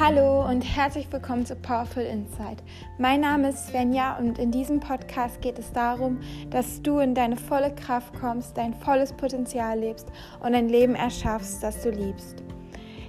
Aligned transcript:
Hallo 0.00 0.48
und 0.48 0.60
herzlich 0.60 1.10
willkommen 1.10 1.44
zu 1.44 1.56
Powerful 1.56 2.04
Insight. 2.04 2.62
Mein 2.98 3.20
Name 3.20 3.48
ist 3.48 3.66
Svenja 3.66 4.16
und 4.16 4.38
in 4.38 4.52
diesem 4.52 4.78
Podcast 4.78 5.40
geht 5.40 5.58
es 5.58 5.72
darum, 5.72 6.20
dass 6.50 6.80
du 6.82 7.00
in 7.00 7.16
deine 7.16 7.36
volle 7.36 7.74
Kraft 7.74 8.14
kommst, 8.14 8.56
dein 8.56 8.74
volles 8.74 9.12
Potenzial 9.12 9.80
lebst 9.80 10.06
und 10.38 10.54
ein 10.54 10.68
Leben 10.68 10.94
erschaffst, 10.94 11.64
das 11.64 11.82
du 11.82 11.90
liebst. 11.90 12.44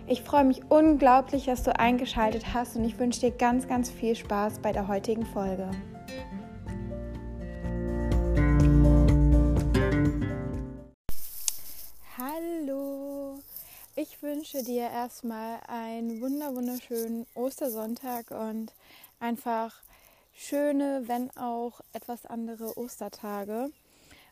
Ich 0.07 0.23
freue 0.23 0.45
mich 0.45 0.63
unglaublich, 0.69 1.45
dass 1.45 1.61
du 1.61 1.79
eingeschaltet 1.79 2.55
hast 2.55 2.75
und 2.75 2.83
ich 2.83 2.97
wünsche 2.97 3.19
dir 3.19 3.31
ganz, 3.31 3.67
ganz 3.67 3.91
viel 3.91 4.15
Spaß 4.15 4.57
bei 4.57 4.71
der 4.71 4.87
heutigen 4.87 5.27
Folge. 5.27 5.69
Ich 14.01 14.23
wünsche 14.23 14.63
dir 14.63 14.89
erstmal 14.89 15.59
einen 15.67 16.21
wunder 16.21 16.55
wunderschönen 16.55 17.27
Ostersonntag 17.35 18.31
und 18.31 18.73
einfach 19.19 19.75
schöne, 20.33 21.03
wenn 21.07 21.29
auch 21.35 21.81
etwas 21.91 22.25
andere 22.25 22.77
Ostertage 22.77 23.69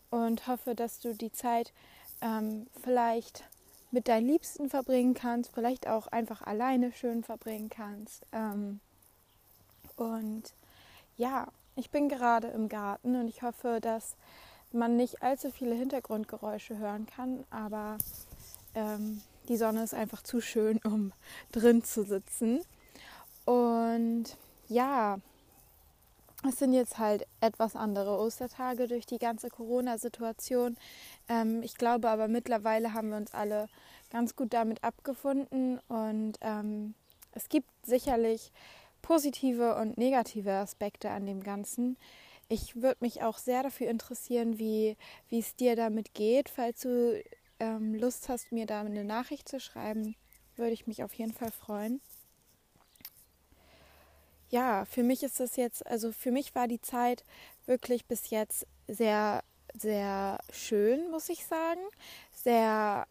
und 0.09 0.47
hoffe, 0.47 0.73
dass 0.73 1.01
du 1.01 1.13
die 1.13 1.33
Zeit 1.33 1.73
ähm, 2.21 2.67
vielleicht 2.81 3.43
mit 3.91 4.07
deinen 4.07 4.27
Liebsten 4.27 4.69
verbringen 4.69 5.13
kannst, 5.13 5.51
vielleicht 5.53 5.85
auch 5.85 6.07
einfach 6.07 6.43
alleine 6.43 6.93
schön 6.93 7.25
verbringen 7.25 7.69
kannst. 7.69 8.25
Ähm, 8.31 8.79
und 9.97 10.43
ja, 11.17 11.45
ich 11.75 11.89
bin 11.89 12.07
gerade 12.07 12.47
im 12.47 12.69
Garten 12.69 13.17
und 13.17 13.27
ich 13.27 13.41
hoffe, 13.41 13.79
dass 13.81 14.15
man 14.71 14.95
nicht 14.95 15.21
allzu 15.21 15.51
viele 15.51 15.75
Hintergrundgeräusche 15.75 16.77
hören 16.77 17.05
kann, 17.05 17.43
aber 17.49 17.97
ähm, 18.73 19.21
die 19.47 19.57
Sonne 19.57 19.83
ist 19.83 19.93
einfach 19.93 20.21
zu 20.21 20.41
schön, 20.41 20.79
um 20.83 21.13
drin 21.51 21.83
zu 21.83 22.03
sitzen. 22.03 22.61
Und 23.45 24.37
ja, 24.67 25.19
es 26.47 26.59
sind 26.59 26.73
jetzt 26.73 26.97
halt 26.97 27.25
etwas 27.41 27.75
andere 27.75 28.17
Ostertage 28.19 28.87
durch 28.87 29.05
die 29.05 29.17
ganze 29.17 29.49
Corona-Situation. 29.49 30.77
Ähm, 31.29 31.63
ich 31.63 31.75
glaube 31.75 32.09
aber 32.09 32.27
mittlerweile 32.27 32.93
haben 32.93 33.09
wir 33.09 33.17
uns 33.17 33.33
alle 33.33 33.67
ganz 34.11 34.35
gut 34.35 34.53
damit 34.53 34.83
abgefunden 34.83 35.79
und 35.87 36.33
ähm, 36.41 36.93
es 37.33 37.49
gibt 37.49 37.69
sicherlich 37.85 38.51
positive 39.01 39.75
und 39.75 39.97
negative 39.97 40.51
Aspekte 40.51 41.09
an 41.09 41.25
dem 41.25 41.43
Ganzen. 41.43 41.97
Ich 42.49 42.75
würde 42.75 42.97
mich 43.01 43.23
auch 43.23 43.37
sehr 43.37 43.63
dafür 43.63 43.89
interessieren, 43.89 44.57
wie, 44.57 44.95
wie 45.29 45.39
es 45.39 45.55
dir 45.55 45.75
damit 45.75 46.13
geht, 46.13 46.49
falls 46.49 46.81
du 46.81 47.21
ähm, 47.59 47.95
Lust 47.95 48.29
hast, 48.29 48.51
mir 48.51 48.65
da 48.65 48.81
eine 48.81 49.03
Nachricht 49.03 49.47
zu 49.47 49.59
schreiben, 49.59 50.15
würde 50.55 50.73
ich 50.73 50.87
mich 50.87 51.03
auf 51.03 51.13
jeden 51.13 51.33
Fall 51.33 51.51
freuen. 51.51 52.01
Ja, 54.49 54.85
für 54.85 55.03
mich 55.03 55.23
ist 55.23 55.39
das 55.39 55.57
jetzt, 55.57 55.85
also 55.85 56.11
für 56.11 56.31
mich 56.31 56.55
war 56.55 56.67
die 56.67 56.81
Zeit 56.81 57.25
wirklich 57.65 58.05
bis 58.05 58.29
jetzt 58.29 58.65
sehr, 58.87 59.43
sehr 59.77 60.39
schön, 60.51 61.11
muss 61.11 61.27
ich 61.29 61.45
sagen. 61.45 61.81
Sehr, 62.31 63.05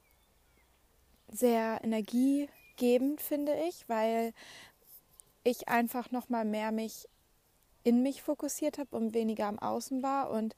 sehr 1.29 1.81
energiegebend, 1.85 3.21
finde 3.21 3.55
ich, 3.69 3.87
weil 3.89 4.33
ich 5.45 5.69
einfach 5.69 6.11
nochmal 6.11 6.45
mehr 6.45 6.73
mich 6.73 7.09
in 7.85 8.03
mich 8.03 8.23
fokussiert 8.23 8.79
habe 8.79 8.97
und 8.97 9.15
weniger 9.15 9.47
am 9.47 9.61
Außen 9.61 10.03
war 10.03 10.31
und 10.31 10.57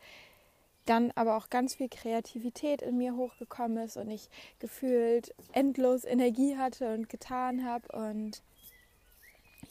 dann 0.88 1.12
aber 1.14 1.36
auch 1.36 1.50
ganz 1.50 1.74
viel 1.74 1.88
Kreativität 1.88 2.82
in 2.82 2.96
mir 2.96 3.14
hochgekommen 3.16 3.78
ist 3.78 3.96
und 3.96 4.10
ich 4.10 4.28
gefühlt 4.58 5.34
endlos 5.52 6.04
Energie 6.04 6.56
hatte 6.56 6.94
und 6.94 7.08
getan 7.08 7.64
habe. 7.64 7.88
Und 7.92 8.42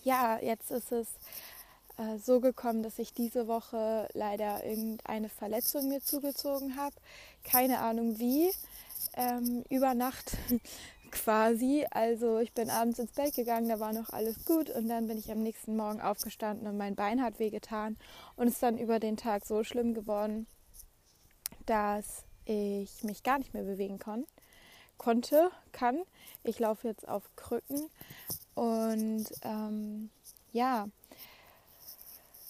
ja, 0.03 0.39
jetzt 0.39 0.71
ist 0.71 0.91
es 0.91 1.07
äh, 1.97 2.17
so 2.19 2.39
gekommen, 2.39 2.83
dass 2.83 2.99
ich 2.99 3.13
diese 3.13 3.47
Woche 3.47 4.07
leider 4.13 4.63
irgendeine 4.63 5.29
Verletzung 5.29 5.89
mir 5.89 6.01
zugezogen 6.01 6.75
habe. 6.75 6.95
Keine 7.43 7.79
Ahnung 7.79 8.19
wie. 8.19 8.51
Ähm, 9.15 9.63
über 9.69 9.95
Nacht 9.95 10.37
quasi. 11.11 11.85
Also 11.89 12.37
ich 12.37 12.53
bin 12.53 12.69
abends 12.69 12.99
ins 12.99 13.13
Bett 13.13 13.33
gegangen, 13.33 13.69
da 13.69 13.79
war 13.79 13.93
noch 13.93 14.09
alles 14.11 14.45
gut 14.45 14.69
und 14.69 14.87
dann 14.87 15.07
bin 15.07 15.17
ich 15.17 15.31
am 15.31 15.41
nächsten 15.41 15.75
Morgen 15.75 16.01
aufgestanden 16.01 16.67
und 16.67 16.77
mein 16.77 16.95
Bein 16.95 17.23
hat 17.23 17.39
wehgetan 17.39 17.97
und 18.35 18.47
ist 18.47 18.61
dann 18.61 18.77
über 18.77 18.99
den 18.99 19.17
Tag 19.17 19.45
so 19.45 19.63
schlimm 19.63 19.93
geworden, 19.93 20.45
dass 21.67 22.23
ich 22.45 23.03
mich 23.03 23.23
gar 23.23 23.37
nicht 23.37 23.53
mehr 23.53 23.63
bewegen 23.63 23.99
kann, 23.99 24.25
konnte, 24.97 25.51
kann. 25.71 26.01
Ich 26.43 26.59
laufe 26.59 26.87
jetzt 26.87 27.07
auf 27.07 27.23
Krücken 27.35 27.89
und 28.55 29.25
ähm, 29.43 30.09
ja, 30.51 30.87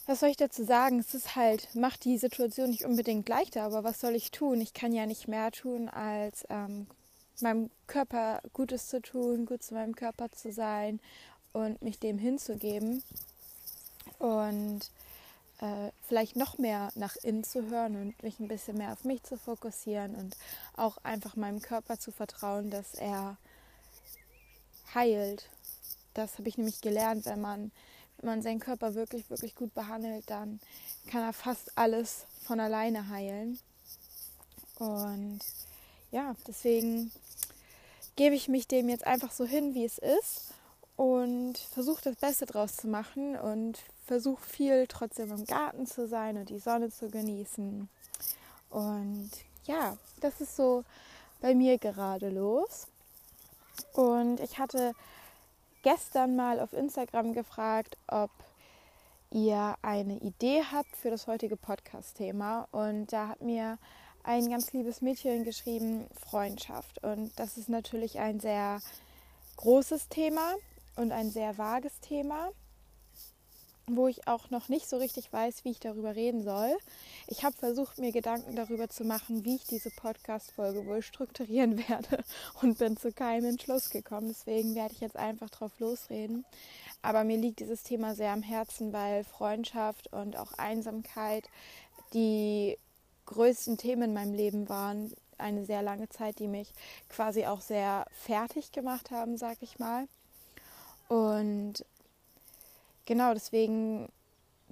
was 0.05 0.21
soll 0.21 0.29
ich 0.29 0.37
dazu 0.37 0.63
sagen? 0.63 0.99
Es 0.99 1.13
ist 1.13 1.35
halt, 1.35 1.75
macht 1.75 2.05
die 2.05 2.17
Situation 2.17 2.69
nicht 2.69 2.85
unbedingt 2.85 3.27
leichter, 3.27 3.63
aber 3.63 3.83
was 3.83 3.99
soll 3.99 4.15
ich 4.15 4.31
tun? 4.31 4.61
Ich 4.61 4.73
kann 4.73 4.93
ja 4.93 5.05
nicht 5.05 5.27
mehr 5.27 5.51
tun, 5.51 5.89
als 5.89 6.45
ähm, 6.49 6.87
meinem 7.41 7.69
Körper 7.87 8.41
Gutes 8.53 8.87
zu 8.87 9.01
tun, 9.01 9.45
gut 9.45 9.63
zu 9.63 9.73
meinem 9.73 9.95
Körper 9.95 10.31
zu 10.31 10.53
sein 10.53 11.01
und 11.51 11.81
mich 11.81 11.99
dem 11.99 12.17
hinzugeben. 12.17 13.03
Und 14.19 14.79
äh, 15.59 15.91
vielleicht 16.07 16.35
noch 16.35 16.57
mehr 16.57 16.91
nach 16.95 17.15
innen 17.17 17.43
zu 17.43 17.69
hören 17.69 17.95
und 17.95 18.23
mich 18.23 18.39
ein 18.39 18.47
bisschen 18.47 18.77
mehr 18.77 18.93
auf 18.93 19.03
mich 19.03 19.23
zu 19.23 19.37
fokussieren 19.37 20.15
und 20.15 20.37
auch 20.75 20.97
einfach 21.03 21.35
meinem 21.35 21.61
Körper 21.61 21.99
zu 21.99 22.11
vertrauen, 22.11 22.69
dass 22.69 22.93
er 22.93 23.37
heilt. 24.93 25.49
Das 26.13 26.37
habe 26.37 26.49
ich 26.49 26.57
nämlich 26.57 26.81
gelernt, 26.81 27.25
wenn 27.25 27.41
man, 27.41 27.71
wenn 28.17 28.29
man 28.29 28.41
seinen 28.41 28.59
Körper 28.59 28.95
wirklich, 28.95 29.29
wirklich 29.29 29.55
gut 29.55 29.73
behandelt, 29.73 30.29
dann 30.29 30.59
kann 31.07 31.23
er 31.23 31.33
fast 31.33 31.77
alles 31.77 32.25
von 32.43 32.59
alleine 32.59 33.09
heilen. 33.09 33.59
Und 34.79 35.39
ja, 36.11 36.35
deswegen 36.47 37.11
gebe 38.15 38.35
ich 38.35 38.47
mich 38.47 38.67
dem 38.67 38.89
jetzt 38.89 39.05
einfach 39.05 39.31
so 39.31 39.45
hin, 39.45 39.73
wie 39.73 39.85
es 39.85 39.97
ist 39.97 40.53
und 40.95 41.57
versuche 41.57 42.01
das 42.03 42.15
Beste 42.15 42.45
draus 42.45 42.75
zu 42.75 42.87
machen 42.87 43.35
und 43.35 43.79
versuche 44.07 44.43
viel 44.43 44.87
trotzdem 44.87 45.31
im 45.31 45.45
Garten 45.45 45.85
zu 45.85 46.07
sein 46.07 46.37
und 46.37 46.49
die 46.49 46.59
Sonne 46.59 46.89
zu 46.89 47.09
genießen. 47.09 47.89
Und 48.69 49.31
ja, 49.65 49.97
das 50.21 50.41
ist 50.41 50.55
so 50.55 50.83
bei 51.41 51.53
mir 51.53 51.77
gerade 51.77 52.29
los. 52.29 52.87
Und 53.93 54.39
ich 54.39 54.57
hatte 54.57 54.93
gestern 55.83 56.35
mal 56.35 56.59
auf 56.59 56.73
Instagram 56.73 57.33
gefragt, 57.33 57.97
ob 58.07 58.31
ihr 59.29 59.75
eine 59.81 60.17
Idee 60.19 60.63
habt 60.71 60.95
für 60.95 61.11
das 61.11 61.27
heutige 61.27 61.57
Podcast-Thema. 61.57 62.67
Und 62.71 63.11
da 63.11 63.27
hat 63.27 63.41
mir 63.41 63.77
ein 64.23 64.49
ganz 64.49 64.71
liebes 64.71 65.01
Mädchen 65.01 65.43
geschrieben, 65.43 66.07
Freundschaft. 66.13 67.03
Und 67.03 67.37
das 67.37 67.57
ist 67.57 67.69
natürlich 67.69 68.19
ein 68.19 68.39
sehr 68.39 68.79
großes 69.57 70.07
Thema 70.07 70.55
und 70.95 71.11
ein 71.11 71.29
sehr 71.29 71.57
vages 71.57 71.99
Thema 71.99 72.51
wo 73.89 74.07
ich 74.07 74.27
auch 74.27 74.49
noch 74.49 74.67
nicht 74.67 74.89
so 74.89 74.97
richtig 74.97 75.31
weiß, 75.31 75.63
wie 75.63 75.71
ich 75.71 75.79
darüber 75.79 76.15
reden 76.15 76.43
soll. 76.43 76.77
Ich 77.27 77.43
habe 77.45 77.55
versucht, 77.55 77.97
mir 77.99 78.11
Gedanken 78.11 78.55
darüber 78.55 78.89
zu 78.89 79.05
machen, 79.05 79.45
wie 79.45 79.55
ich 79.55 79.63
diese 79.63 79.91
Podcast-Folge 79.91 80.85
wohl 80.85 81.01
strukturieren 81.01 81.77
werde 81.89 82.23
und 82.61 82.77
bin 82.77 82.97
zu 82.97 83.13
keinem 83.13 83.51
Entschluss 83.51 83.89
gekommen. 83.89 84.27
Deswegen 84.27 84.75
werde 84.75 84.93
ich 84.93 84.99
jetzt 84.99 85.15
einfach 85.15 85.49
drauf 85.49 85.79
losreden. 85.79 86.45
Aber 87.01 87.23
mir 87.23 87.37
liegt 87.37 87.61
dieses 87.61 87.83
Thema 87.83 88.13
sehr 88.13 88.33
am 88.33 88.43
Herzen, 88.43 88.91
weil 88.91 89.23
Freundschaft 89.23 90.11
und 90.11 90.37
auch 90.37 90.51
Einsamkeit 90.53 91.47
die 92.13 92.77
größten 93.25 93.77
Themen 93.77 94.03
in 94.03 94.13
meinem 94.13 94.33
Leben 94.33 94.67
waren. 94.67 95.13
Eine 95.37 95.65
sehr 95.65 95.81
lange 95.81 96.09
Zeit, 96.09 96.39
die 96.39 96.47
mich 96.47 96.73
quasi 97.07 97.45
auch 97.45 97.61
sehr 97.61 98.05
fertig 98.11 98.73
gemacht 98.73 99.11
haben, 99.11 99.37
sag 99.37 99.61
ich 99.61 99.79
mal. 99.79 100.07
Und 101.07 101.85
genau 103.07 103.33
deswegen 103.33 104.09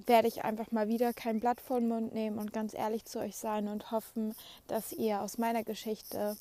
werde 0.06 0.28
ich 0.28 0.44
einfach 0.44 0.70
mal 0.70 0.88
wieder 0.88 1.12
kein 1.12 1.40
Blatt 1.40 1.60
vor 1.60 1.80
den 1.80 1.88
Mund 1.88 2.12
nehmen 2.12 2.38
und 2.38 2.52
ganz 2.52 2.74
ehrlich 2.74 3.04
zu 3.06 3.18
euch 3.18 3.36
sein 3.36 3.66
und 3.66 3.90
hoffen, 3.90 4.36
dass 4.68 4.92
ihr 4.92 5.22
aus 5.22 5.38
meiner 5.38 5.64
Geschichte 5.64 6.36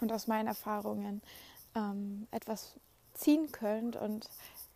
und 0.00 0.10
aus 0.10 0.26
meinen 0.26 0.48
Erfahrungen 0.48 1.20
ähm, 1.76 2.26
etwas 2.30 2.72
ziehen 3.14 3.52
könnt 3.52 3.96
und 3.96 4.28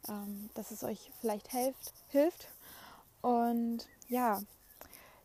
ähm, 0.08 0.50
dass 0.54 0.70
es 0.70 0.84
euch 0.84 1.10
vielleicht 1.20 1.50
hilft, 1.50 1.94
hilft. 2.10 2.48
Und 3.22 3.86
ja, 4.08 4.42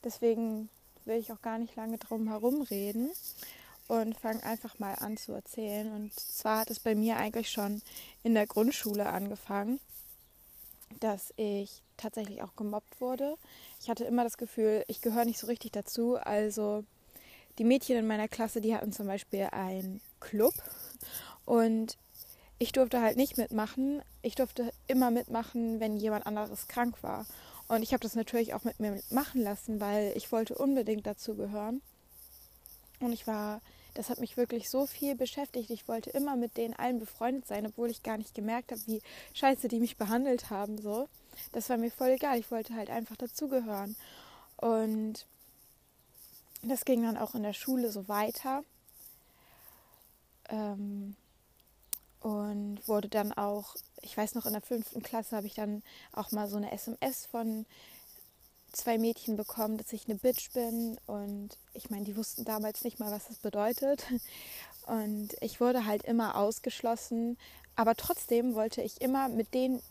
deswegen 0.03 0.69
will 1.05 1.17
ich 1.17 1.31
auch 1.31 1.41
gar 1.41 1.57
nicht 1.57 1.75
lange 1.75 1.97
drum 1.97 2.29
herum 2.29 2.61
reden 2.61 3.11
und 3.87 4.17
fange 4.17 4.43
einfach 4.43 4.79
mal 4.79 4.95
an 4.95 5.17
zu 5.17 5.33
erzählen. 5.33 5.91
Und 5.91 6.17
zwar 6.17 6.61
hat 6.61 6.69
es 6.69 6.79
bei 6.79 6.95
mir 6.95 7.17
eigentlich 7.17 7.51
schon 7.51 7.81
in 8.23 8.35
der 8.35 8.47
Grundschule 8.47 9.07
angefangen 9.07 9.79
dass 10.99 11.33
ich 11.37 11.81
tatsächlich 11.97 12.41
auch 12.41 12.55
gemobbt 12.55 13.01
wurde. 13.01 13.35
Ich 13.81 13.89
hatte 13.89 14.05
immer 14.05 14.23
das 14.23 14.37
Gefühl, 14.37 14.83
ich 14.87 15.01
gehöre 15.01 15.25
nicht 15.25 15.39
so 15.39 15.47
richtig 15.47 15.71
dazu. 15.71 16.17
Also 16.17 16.83
die 17.57 17.63
Mädchen 17.63 17.97
in 17.97 18.07
meiner 18.07 18.27
Klasse, 18.27 18.61
die 18.61 18.75
hatten 18.75 18.91
zum 18.91 19.07
Beispiel 19.07 19.47
einen 19.51 20.01
Club 20.19 20.53
und 21.45 21.97
ich 22.59 22.71
durfte 22.71 23.01
halt 23.01 23.17
nicht 23.17 23.37
mitmachen. 23.37 24.01
Ich 24.21 24.35
durfte 24.35 24.71
immer 24.87 25.11
mitmachen, 25.11 25.79
wenn 25.79 25.97
jemand 25.97 26.25
anderes 26.25 26.67
krank 26.67 27.03
war. 27.03 27.25
Und 27.67 27.83
ich 27.83 27.93
habe 27.93 28.01
das 28.01 28.15
natürlich 28.15 28.53
auch 28.53 28.63
mit 28.63 28.79
mir 28.79 29.01
machen 29.09 29.41
lassen, 29.41 29.79
weil 29.79 30.13
ich 30.15 30.31
wollte 30.31 30.55
unbedingt 30.55 31.05
dazu 31.05 31.35
gehören. 31.35 31.81
Und 32.99 33.11
ich 33.11 33.27
war, 33.27 33.61
das 33.97 34.11
hat 34.11 34.19
mich 34.19 34.37
wirklich 34.37 34.69
so 34.69 34.85
viel 34.85 35.15
beschäftigt. 35.15 35.71
Ich 35.71 35.87
wollte 35.87 36.11
immer 36.11 36.35
mit 36.35 36.55
denen 36.55 36.75
allen 36.75 36.99
befreundet 36.99 37.47
sein, 37.47 37.65
obwohl 37.65 37.89
ich 37.89 38.03
gar 38.03 38.17
nicht 38.17 38.35
gemerkt 38.35 38.71
habe, 38.71 38.81
wie 38.85 39.01
scheiße 39.33 39.67
die 39.67 39.79
mich 39.79 39.97
behandelt 39.97 40.51
haben. 40.51 40.77
So, 40.77 41.09
das 41.51 41.69
war 41.69 41.77
mir 41.77 41.89
voll 41.89 42.09
egal. 42.09 42.37
Ich 42.37 42.51
wollte 42.51 42.75
halt 42.75 42.91
einfach 42.91 43.15
dazugehören. 43.15 43.95
Und 44.57 45.25
das 46.61 46.85
ging 46.85 47.01
dann 47.01 47.17
auch 47.17 47.33
in 47.33 47.41
der 47.41 47.53
Schule 47.53 47.91
so 47.91 48.07
weiter. 48.07 48.63
Ähm, 50.49 51.15
und 52.19 52.87
wurde 52.87 53.09
dann 53.09 53.33
auch, 53.33 53.75
ich 54.01 54.15
weiß 54.15 54.35
noch, 54.35 54.45
in 54.45 54.53
der 54.53 54.61
fünften 54.61 55.01
Klasse 55.01 55.35
habe 55.35 55.47
ich 55.47 55.55
dann 55.55 55.81
auch 56.13 56.31
mal 56.31 56.47
so 56.47 56.57
eine 56.57 56.71
SMS 56.71 57.25
von 57.25 57.65
zwei 58.77 58.97
Mädchen 58.97 59.35
bekommen, 59.35 59.77
dass 59.77 59.93
ich 59.93 60.05
eine 60.07 60.15
Bitch 60.15 60.51
bin. 60.53 60.97
Und 61.05 61.49
ich 61.73 61.89
meine, 61.89 62.05
die 62.05 62.15
wussten 62.15 62.45
damals 62.45 62.83
nicht 62.83 62.99
mal, 62.99 63.11
was 63.11 63.27
das 63.27 63.37
bedeutet. 63.37 64.05
Und 64.85 65.35
ich 65.41 65.59
wurde 65.59 65.85
halt 65.85 66.03
immer 66.03 66.35
ausgeschlossen. 66.35 67.37
Aber 67.75 67.95
trotzdem 67.95 68.55
wollte 68.55 68.81
ich 68.81 69.01
immer 69.01 69.29
mit 69.29 69.53
den 69.53 69.81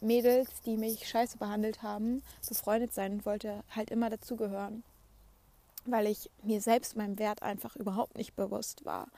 Mädels, 0.00 0.48
die 0.64 0.76
mich 0.76 1.08
scheiße 1.08 1.38
behandelt 1.38 1.82
haben, 1.82 2.22
befreundet 2.48 2.92
sein 2.92 3.12
und 3.12 3.26
wollte 3.26 3.62
halt 3.70 3.90
immer 3.90 4.10
dazugehören. 4.10 4.82
Weil 5.84 6.06
ich 6.06 6.30
mir 6.42 6.60
selbst 6.60 6.96
meinem 6.96 7.18
Wert 7.18 7.42
einfach 7.42 7.76
überhaupt 7.76 8.16
nicht 8.16 8.34
bewusst 8.36 8.84
war. 8.84 9.08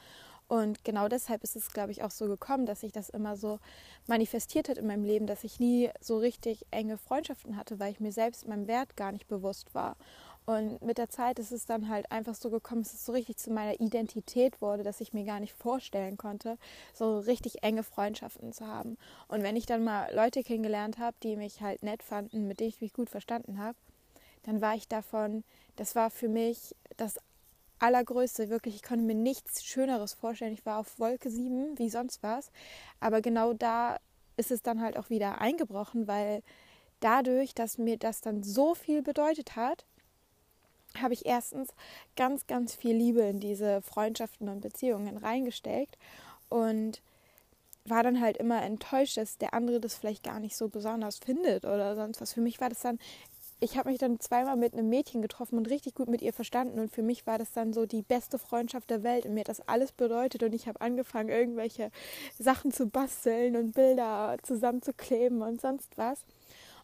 Und 0.47 0.85
genau 0.85 1.09
deshalb 1.09 1.43
ist 1.43 1.57
es, 1.57 1.71
glaube 1.73 1.91
ich, 1.91 2.03
auch 2.03 2.11
so 2.11 2.27
gekommen, 2.27 2.67
dass 2.67 2.81
sich 2.81 2.93
das 2.93 3.09
immer 3.09 3.37
so 3.37 3.59
manifestiert 4.07 4.69
hat 4.69 4.79
in 4.79 4.87
meinem 4.87 5.05
Leben, 5.05 5.27
dass 5.27 5.45
ich 5.45 5.59
nie 5.59 5.91
so 6.01 6.19
richtig 6.19 6.67
enge 6.71 6.99
Freundschaften 6.99 7.57
hatte, 7.57 7.79
weil 7.81 7.93
ich 7.93 8.01
mir 8.01 8.13
selbst 8.13 8.47
meinem 8.47 8.67
Wert 8.67 8.97
gar 8.97 9.13
nicht 9.13 9.27
bewusst 9.27 9.75
war. 9.75 9.97
Und 10.47 10.83
mit 10.83 10.99
der 10.99 11.09
Zeit 11.09 11.39
ist 11.39 11.53
es 11.53 11.65
dann 11.65 11.89
halt 11.89 12.13
einfach 12.13 12.35
so 12.35 12.51
gekommen, 12.51 12.83
dass 12.83 12.93
es 12.93 13.07
so 13.07 13.13
richtig 13.13 13.39
zu 13.39 13.51
meiner 13.51 13.81
Identität 13.81 14.61
wurde, 14.61 14.83
dass 14.83 15.01
ich 15.01 15.15
mir 15.15 15.25
gar 15.25 15.41
nicht 15.41 15.55
vorstellen 15.55 16.19
konnte, 16.19 16.59
so 16.93 17.19
richtig 17.19 17.63
enge 17.63 17.83
Freundschaften 17.83 18.53
zu 18.53 18.67
haben. 18.67 18.99
Und 19.29 19.43
wenn 19.43 19.57
ich 19.57 19.65
dann 19.65 19.85
mal 19.85 20.15
Leute 20.15 20.43
kennengelernt 20.43 20.99
habe, 20.99 21.17
die 21.23 21.37
mich 21.37 21.63
halt 21.63 21.83
nett 21.83 22.03
fanden, 22.03 22.47
mit 22.47 22.61
denen 22.61 22.69
ich 22.69 22.83
mich 22.83 22.93
gut 22.93 23.09
verstanden 23.09 23.59
habe, 23.59 23.79
dann 24.43 24.61
war 24.61 24.75
ich 24.75 24.87
davon, 24.87 25.45
das 25.77 25.95
war 25.95 26.11
für 26.11 26.29
mich 26.29 26.77
das 26.99 27.19
Allergrößte, 27.85 28.49
wirklich, 28.49 28.77
ich 28.77 28.83
konnte 28.83 29.05
mir 29.05 29.15
nichts 29.15 29.63
Schöneres 29.63 30.15
vorstellen. 30.15 30.55
Ich 30.55 30.65
war 30.65 30.79
auf 30.79 30.99
Wolke 30.99 31.31
7, 31.31 31.79
wie 31.79 31.91
sonst 31.91 32.23
was. 32.23 32.51
Aber 32.99 33.21
genau 33.21 33.53
da 33.53 33.99
ist 34.39 34.51
es 34.51 34.63
dann 34.63 34.81
halt 34.81 34.97
auch 34.97 35.11
wieder 35.11 35.41
eingebrochen, 35.41 36.09
weil 36.09 36.43
dadurch, 37.01 37.55
dass 37.55 37.77
mir 37.77 37.99
das 37.99 38.23
dann 38.23 38.43
so 38.43 38.75
viel 38.75 39.03
bedeutet 39.03 39.55
hat, 39.55 39.85
habe 40.99 41.13
ich 41.13 41.27
erstens 41.27 41.75
ganz, 42.17 42.47
ganz 42.47 42.75
viel 42.75 42.97
Liebe 42.97 43.21
in 43.21 43.39
diese 43.39 43.83
Freundschaften 43.83 44.49
und 44.49 44.63
Beziehungen 44.63 45.19
reingesteckt 45.19 45.99
und 46.49 47.03
war 47.85 48.03
dann 48.03 48.19
halt 48.19 48.39
immer 48.39 48.63
enttäuscht, 48.63 49.19
dass 49.19 49.37
der 49.37 49.53
andere 49.53 49.79
das 49.79 49.95
vielleicht 49.95 50.23
gar 50.23 50.41
nicht 50.41 50.57
so 50.57 50.69
besonders 50.69 51.19
findet 51.19 51.67
oder 51.67 51.95
sonst 51.97 52.23
was. 52.23 52.33
Für 52.33 52.41
mich 52.41 52.63
war 52.63 52.71
das 52.71 52.81
dann, 52.81 52.99
ich 53.61 53.79
habe 53.79 53.89
mich 53.89 53.99
dann 53.99 54.21
zweimal 54.21 54.57
mit 54.57 54.73
einem 54.73 54.89
Mädchen 54.89 55.23
getroffen 55.23 55.57
und 55.57 55.71
richtig 55.71 55.95
gut 55.95 56.09
mit 56.09 56.23
ihr 56.23 56.33
verstanden. 56.33 56.79
Und 56.79 56.91
für 56.91 57.03
mich 57.03 57.27
war 57.27 57.39
das 57.39 57.53
dann 57.53 57.73
so 57.73 57.87
die 57.87 58.03
beste 58.03 58.39
Freundschaft 58.39 58.91
der 58.91 59.03
Welt. 59.03 59.25
Und 59.25 59.35
mir 59.35 59.41
hat 59.41 59.49
das 59.49 59.67
alles 59.67 59.93
bedeutet. 59.93 60.43
Und 60.43 60.55
ich 60.55 60.67
habe 60.67 60.81
angefangen, 60.81 61.29
irgendwelche 61.29 61.91
Sachen 62.39 62.73
zu 62.73 62.89
basteln 62.89 63.57
und 63.57 63.73
Bilder 63.73 64.37
zusammenzukleben 64.43 65.43
und 65.43 65.61
sonst 65.61 65.97
was. 65.97 66.25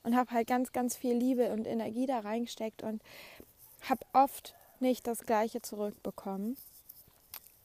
Und 0.03 0.17
habe 0.17 0.31
halt 0.31 0.47
ganz, 0.47 0.73
ganz 0.73 0.97
viel 0.97 1.15
Liebe 1.15 1.53
und 1.53 1.67
Energie 1.67 2.07
da 2.07 2.21
reingesteckt 2.21 2.83
und 2.83 3.03
habe 3.83 4.07
oft 4.13 4.55
nicht 4.79 5.07
das 5.07 5.27
Gleiche 5.27 5.61
zurückbekommen. 5.61 6.57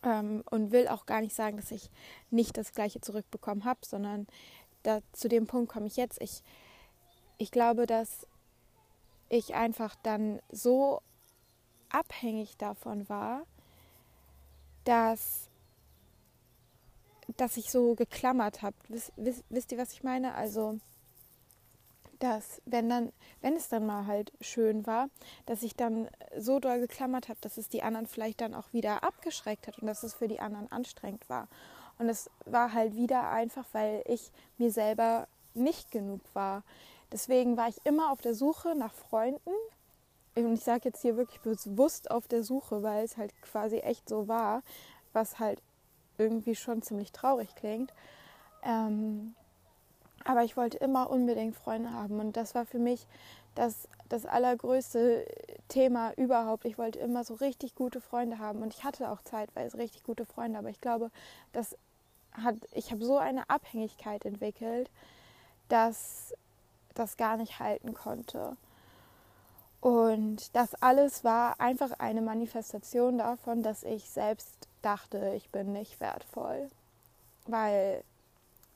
Ähm, 0.04 0.44
und 0.50 0.72
will 0.72 0.88
auch 0.88 1.06
gar 1.06 1.22
nicht 1.22 1.36
sagen, 1.36 1.58
dass 1.58 1.72
ich 1.72 1.90
nicht 2.32 2.58
das 2.58 2.74
Gleiche 2.74 3.02
zurückbekommen 3.02 3.66
habe, 3.66 3.80
sondern 3.86 4.28
da, 4.84 5.00
zu 5.14 5.30
dem 5.30 5.48
Punkt 5.48 5.72
komme 5.72 5.88
ich 5.88 5.96
jetzt. 5.96 6.22
Ich, 6.22 6.44
ich 7.38 7.52
glaube, 7.52 7.88
dass 7.88 8.28
ich 9.30 9.56
einfach 9.56 9.96
dann 10.04 10.40
so 10.52 11.02
abhängig 11.90 12.58
davon 12.58 13.08
war, 13.10 13.46
dass, 14.84 15.50
dass 17.38 17.58
ich 17.58 17.72
so 17.72 17.96
geklammert 17.96 18.62
habe. 18.62 18.76
Wisst, 18.88 19.14
wisst, 19.16 19.44
wisst 19.50 19.72
ihr, 19.72 19.78
was 19.78 19.94
ich 19.94 20.04
meine? 20.04 20.36
Also 20.36 20.80
dass 22.20 22.62
wenn 22.66 22.90
dann, 22.90 23.12
wenn 23.42 23.56
es 23.56 23.70
dann 23.70 23.86
mal 23.86 24.08
halt 24.08 24.32
schön 24.42 24.86
war, 24.86 25.10
dass 25.46 25.64
ich 25.64 25.76
dann 25.76 26.10
so 26.38 26.60
doll 26.60 26.80
geklammert 26.80 27.30
habe, 27.30 27.40
dass 27.42 27.58
es 27.58 27.70
die 27.70 27.84
anderen 27.84 28.08
vielleicht 28.08 28.42
dann 28.42 28.54
auch 28.56 28.74
wieder 28.74 29.04
abgeschreckt 29.04 29.68
hat 29.68 29.80
und 29.80 29.88
dass 29.88 30.04
es 30.04 30.14
für 30.14 30.28
die 30.28 30.40
anderen 30.40 30.72
anstrengend 30.72 31.28
war. 31.30 31.48
Und 31.98 32.10
es 32.10 32.30
war 32.46 32.74
halt 32.74 32.96
wieder 32.96 33.30
einfach, 33.30 33.66
weil 33.72 34.04
ich 34.06 34.32
mir 34.58 34.72
selber 34.72 35.28
nicht 35.54 35.92
genug 35.92 36.22
war. 36.34 36.64
Deswegen 37.12 37.58
war 37.58 37.70
ich 37.70 37.78
immer 37.86 38.12
auf 38.12 38.22
der 38.22 38.34
Suche 38.36 38.76
nach 38.76 38.94
Freunden. 38.94 39.52
Und 40.36 40.54
ich 40.54 40.64
sage 40.64 40.82
jetzt 40.86 41.02
hier 41.02 41.16
wirklich 41.16 41.40
bewusst 41.42 42.12
auf 42.12 42.28
der 42.28 42.44
Suche, 42.44 42.84
weil 42.84 43.06
es 43.06 43.18
halt 43.18 43.34
quasi 43.42 43.78
echt 43.78 44.10
so 44.10 44.28
war, 44.28 44.64
was 45.14 45.40
halt 45.40 45.62
irgendwie 46.18 46.56
schon 46.56 46.82
ziemlich 46.82 47.12
traurig 47.12 47.56
klingt. 47.56 47.94
Ähm, 48.64 49.36
aber 50.26 50.44
ich 50.44 50.58
wollte 50.58 50.78
immer 50.78 51.10
unbedingt 51.10 51.56
Freunde 51.56 51.94
haben 51.94 52.20
und 52.20 52.36
das 52.36 52.56
war 52.56 52.66
für 52.66 52.80
mich 52.80 53.06
das, 53.54 53.88
das 54.10 54.26
allergrößte 54.26 55.26
Thema 55.70 56.14
überhaupt. 56.14 56.66
Ich 56.66 56.78
wollte 56.78 57.00
immer 57.00 57.24
so 57.24 57.36
richtig 57.36 57.76
gute 57.76 58.02
Freunde 58.02 58.40
haben 58.40 58.62
und 58.62 58.74
ich 58.74 58.84
hatte 58.84 59.12
auch 59.12 59.22
zeitweise 59.22 59.78
richtig 59.78 60.04
gute 60.04 60.26
Freunde, 60.26 60.60
aber 60.60 60.70
ich 60.70 60.82
glaube, 60.82 61.12
das 61.54 61.78
hat, 62.34 62.56
ich 62.74 62.92
habe 62.92 63.06
so 63.06 63.18
eine 63.18 63.50
Abhängigkeit 63.50 64.26
entwickelt, 64.26 64.90
dass 65.70 66.34
das 66.96 67.18
gar 67.18 67.38
nicht 67.38 67.60
halten 67.60 67.94
konnte. 67.94 68.58
Und 69.82 70.56
das 70.56 70.74
alles 70.82 71.24
war 71.24 71.60
einfach 71.60 71.92
eine 72.00 72.22
Manifestation 72.22 73.20
davon, 73.20 73.62
dass 73.62 73.84
ich 73.84 74.10
selbst 74.10 74.68
dachte, 74.82 75.34
ich 75.36 75.52
bin 75.52 75.74
nicht 75.74 76.00
wertvoll. 76.00 76.70
Weil 77.46 78.04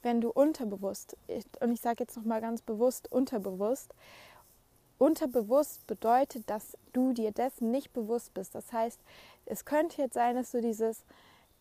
wenn 0.03 0.22
du 0.22 0.29
unterbewusst, 0.29 1.17
und 1.60 1.72
ich 1.72 1.82
sage 1.82 2.03
jetzt 2.03 2.15
nochmal 2.15 2.41
ganz 2.41 2.62
bewusst 2.62 3.12
unterbewusst, 3.12 3.93
unterbewusst 5.00 5.88
bedeutet, 5.88 6.50
dass 6.50 6.77
du 6.93 7.13
dir 7.13 7.32
dessen 7.32 7.72
nicht 7.72 7.91
bewusst 7.93 8.34
bist. 8.34 8.53
Das 8.53 8.72
heißt, 8.72 9.00
es 9.46 9.65
könnte 9.65 10.01
jetzt 10.01 10.13
sein, 10.13 10.36
dass 10.36 10.51
du 10.51 10.62
dieses, 10.62 11.03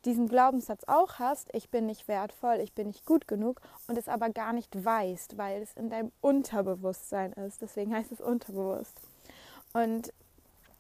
diesen 0.04 0.28
Glaubenssatz 0.28 0.84
auch 0.86 1.18
hast, 1.18 1.48
ich 1.54 1.70
bin 1.70 1.86
nicht 1.86 2.08
wertvoll, 2.08 2.60
ich 2.60 2.72
bin 2.72 2.86
nicht 2.86 3.04
gut 3.04 3.26
genug 3.26 3.60
und 3.88 3.98
es 3.98 4.08
aber 4.08 4.30
gar 4.30 4.52
nicht 4.52 4.84
weißt, 4.84 5.36
weil 5.36 5.62
es 5.62 5.74
in 5.74 5.90
deinem 5.90 6.12
Unterbewusstsein 6.20 7.32
ist. 7.32 7.60
Deswegen 7.60 7.94
heißt 7.94 8.12
es 8.12 8.20
unterbewusst. 8.20 9.00
Und 9.72 10.12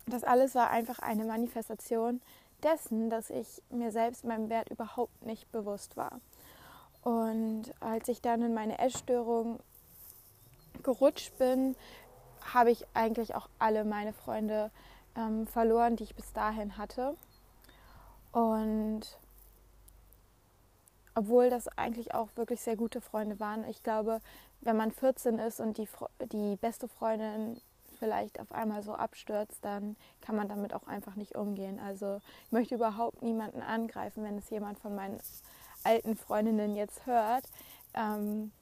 das 0.06 0.24
alles 0.24 0.54
war 0.54 0.70
einfach 0.70 1.00
eine 1.00 1.24
Manifestation 1.24 2.20
dessen, 2.62 3.10
dass 3.10 3.30
ich 3.30 3.62
mir 3.70 3.92
selbst 3.92 4.24
meinem 4.24 4.48
Wert 4.48 4.70
überhaupt 4.70 5.24
nicht 5.24 5.50
bewusst 5.52 5.96
war. 5.96 6.20
Und 7.02 7.72
als 7.80 8.08
ich 8.08 8.20
dann 8.20 8.42
in 8.42 8.54
meine 8.54 8.78
Essstörung 8.78 9.60
gerutscht 10.82 11.36
bin, 11.38 11.76
habe 12.54 12.70
ich 12.70 12.86
eigentlich 12.94 13.34
auch 13.34 13.48
alle 13.58 13.84
meine 13.84 14.12
Freunde 14.12 14.70
ähm, 15.16 15.46
verloren, 15.46 15.96
die 15.96 16.04
ich 16.04 16.14
bis 16.14 16.32
dahin 16.32 16.76
hatte. 16.76 17.16
Und 18.32 19.18
obwohl 21.14 21.50
das 21.50 21.68
eigentlich 21.76 22.14
auch 22.14 22.28
wirklich 22.36 22.60
sehr 22.60 22.76
gute 22.76 23.00
Freunde 23.00 23.40
waren, 23.40 23.64
ich 23.68 23.82
glaube, 23.82 24.20
wenn 24.60 24.76
man 24.76 24.92
14 24.92 25.38
ist 25.38 25.60
und 25.60 25.78
die, 25.78 25.88
die 26.32 26.56
beste 26.56 26.88
Freundin 26.88 27.60
vielleicht 27.98 28.38
auf 28.40 28.52
einmal 28.52 28.82
so 28.82 28.94
abstürzt, 28.94 29.64
dann 29.64 29.96
kann 30.20 30.36
man 30.36 30.48
damit 30.48 30.72
auch 30.72 30.86
einfach 30.86 31.16
nicht 31.16 31.34
umgehen. 31.34 31.80
Also 31.80 32.20
ich 32.46 32.52
möchte 32.52 32.74
überhaupt 32.76 33.22
niemanden 33.22 33.62
angreifen, 33.62 34.22
wenn 34.24 34.38
es 34.38 34.50
jemand 34.50 34.78
von 34.78 34.94
meinen 34.94 35.18
alten 35.84 36.16
Freundinnen 36.16 36.76
jetzt 36.76 37.06
hört. 37.06 37.44
Ähm, 37.94 38.52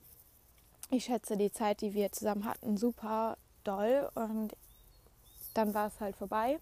ich 0.90 1.04
schätze 1.04 1.36
die 1.36 1.52
Zeit, 1.52 1.80
die 1.80 1.94
wir 1.94 2.12
zusammen 2.12 2.44
hatten, 2.44 2.76
super 2.76 3.36
doll 3.64 4.08
und 4.14 4.56
dann 5.54 5.74
war 5.74 5.88
es 5.88 6.00
halt 6.00 6.16
vorbei. 6.16 6.58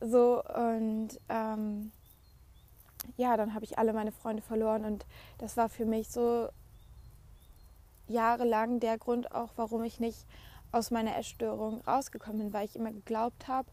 So 0.00 0.42
und 0.42 1.20
ähm, 1.28 1.92
ja, 3.16 3.36
dann 3.36 3.54
habe 3.54 3.64
ich 3.64 3.78
alle 3.78 3.92
meine 3.92 4.12
Freunde 4.12 4.42
verloren 4.42 4.84
und 4.84 5.06
das 5.38 5.56
war 5.56 5.68
für 5.68 5.86
mich 5.86 6.08
so 6.08 6.48
jahrelang 8.06 8.80
der 8.80 8.98
Grund 8.98 9.32
auch, 9.32 9.52
warum 9.56 9.82
ich 9.84 10.00
nicht 10.00 10.26
aus 10.72 10.90
meiner 10.90 11.16
Essstörung 11.16 11.80
rausgekommen 11.82 12.38
bin, 12.38 12.52
weil 12.52 12.66
ich 12.66 12.76
immer 12.76 12.92
geglaubt 12.92 13.48
habe, 13.48 13.70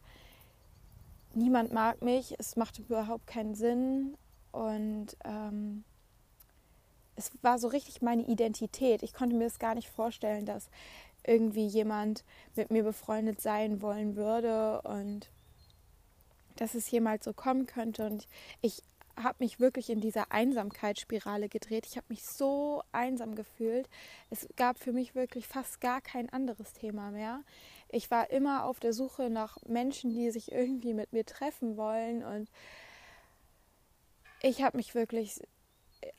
niemand 1.33 1.73
mag 1.73 2.01
mich, 2.01 2.35
es 2.37 2.55
macht 2.55 2.79
überhaupt 2.79 3.27
keinen 3.27 3.55
Sinn 3.55 4.17
und 4.51 5.17
ähm, 5.23 5.83
es 7.15 7.31
war 7.41 7.59
so 7.59 7.67
richtig 7.67 8.01
meine 8.01 8.23
Identität. 8.23 9.03
Ich 9.03 9.13
konnte 9.13 9.35
mir 9.35 9.45
das 9.45 9.59
gar 9.59 9.75
nicht 9.75 9.89
vorstellen, 9.89 10.45
dass 10.45 10.69
irgendwie 11.25 11.67
jemand 11.67 12.23
mit 12.55 12.71
mir 12.71 12.83
befreundet 12.83 13.41
sein 13.41 13.81
wollen 13.81 14.15
würde 14.15 14.81
und 14.81 15.29
dass 16.55 16.73
es 16.73 16.89
jemals 16.89 17.25
so 17.25 17.33
kommen 17.33 17.65
könnte. 17.65 18.05
Und 18.05 18.27
ich 18.61 18.81
habe 19.15 19.37
mich 19.39 19.59
wirklich 19.59 19.89
in 19.89 20.01
dieser 20.01 20.31
Einsamkeitsspirale 20.31 21.49
gedreht. 21.49 21.85
Ich 21.85 21.97
habe 21.97 22.07
mich 22.09 22.23
so 22.25 22.83
einsam 22.91 23.35
gefühlt. 23.35 23.89
Es 24.29 24.47
gab 24.55 24.77
für 24.77 24.91
mich 24.91 25.15
wirklich 25.15 25.47
fast 25.47 25.81
gar 25.81 26.01
kein 26.01 26.29
anderes 26.29 26.73
Thema 26.73 27.11
mehr. 27.11 27.43
Ich 27.89 28.11
war 28.11 28.29
immer 28.29 28.65
auf 28.65 28.79
der 28.79 28.93
Suche 28.93 29.29
nach 29.29 29.57
Menschen, 29.65 30.11
die 30.11 30.31
sich 30.31 30.51
irgendwie 30.51 30.93
mit 30.93 31.13
mir 31.13 31.25
treffen 31.25 31.77
wollen. 31.77 32.23
Und 32.23 32.49
ich 34.41 34.63
habe 34.63 34.77
mich 34.77 34.95
wirklich 34.95 35.41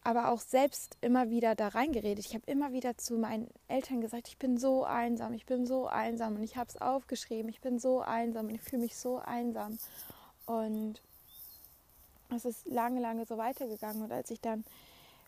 aber 0.02 0.28
auch 0.30 0.40
selbst 0.40 0.96
immer 1.00 1.30
wieder 1.30 1.54
da 1.54 1.68
reingeredet. 1.68 2.24
Ich 2.24 2.34
habe 2.34 2.44
immer 2.46 2.72
wieder 2.72 2.96
zu 2.96 3.14
meinen 3.18 3.48
Eltern 3.68 4.00
gesagt, 4.00 4.28
ich 4.28 4.38
bin 4.38 4.56
so 4.56 4.84
einsam, 4.84 5.32
ich 5.32 5.46
bin 5.46 5.66
so 5.66 5.86
einsam 5.86 6.36
und 6.36 6.42
ich 6.42 6.56
habe 6.56 6.68
es 6.68 6.80
aufgeschrieben, 6.80 7.48
ich 7.48 7.60
bin 7.60 7.78
so 7.78 8.00
einsam 8.00 8.46
und 8.46 8.54
ich 8.54 8.60
fühle 8.60 8.82
mich 8.82 8.96
so 8.96 9.18
einsam. 9.18 9.78
Und 10.46 11.02
es 12.36 12.44
ist 12.44 12.66
lange, 12.66 13.00
lange 13.00 13.26
so 13.26 13.38
weitergegangen. 13.38 14.02
Und 14.02 14.12
als 14.12 14.30
ich 14.30 14.40
dann 14.40 14.64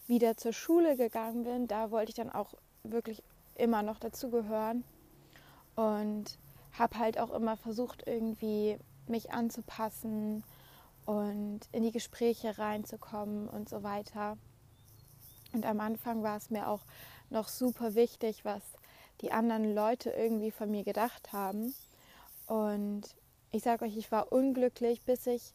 wieder 0.06 0.36
zur 0.36 0.52
Schule 0.52 0.96
gegangen 0.96 1.44
bin, 1.44 1.66
da 1.66 1.90
wollte 1.90 2.10
ich 2.10 2.16
dann 2.16 2.30
auch 2.30 2.54
wirklich 2.82 3.22
immer 3.54 3.82
noch 3.82 3.98
dazugehören 3.98 4.84
und 5.76 6.38
habe 6.72 6.98
halt 6.98 7.18
auch 7.18 7.30
immer 7.30 7.56
versucht, 7.56 8.06
irgendwie 8.06 8.78
mich 9.06 9.32
anzupassen 9.32 10.42
und 11.06 11.60
in 11.72 11.82
die 11.82 11.92
Gespräche 11.92 12.58
reinzukommen 12.58 13.48
und 13.48 13.68
so 13.68 13.82
weiter. 13.82 14.36
Und 15.52 15.66
am 15.66 15.80
Anfang 15.80 16.22
war 16.22 16.36
es 16.36 16.50
mir 16.50 16.68
auch 16.68 16.80
noch 17.30 17.48
super 17.48 17.94
wichtig, 17.94 18.44
was 18.44 18.62
die 19.20 19.30
anderen 19.30 19.74
Leute 19.74 20.10
irgendwie 20.10 20.50
von 20.50 20.70
mir 20.70 20.84
gedacht 20.84 21.32
haben. 21.32 21.74
Und 22.46 23.02
ich 23.50 23.62
sage 23.62 23.84
euch, 23.84 23.96
ich 23.96 24.10
war 24.10 24.32
unglücklich, 24.32 25.02
bis 25.02 25.26
ich, 25.26 25.54